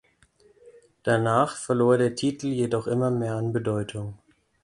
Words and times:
Danach 1.03 1.55
verlor 1.57 1.95
der 1.99 2.15
Titel 2.15 2.47
jedoch 2.47 2.87
immer 2.87 3.11
mehr 3.11 3.35
an 3.35 3.53
Bedeutung. 3.53 4.17